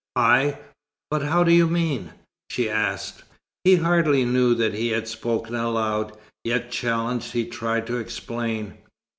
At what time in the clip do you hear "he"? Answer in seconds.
3.63-3.75, 4.73-4.87, 7.33-7.45